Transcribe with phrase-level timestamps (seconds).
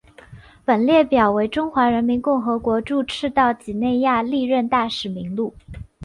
[0.65, 5.53] 本列表为中华人民共和国驻赤道几内亚历任大使名录。